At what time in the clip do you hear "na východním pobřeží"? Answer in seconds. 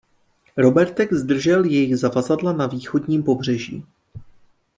2.53-3.85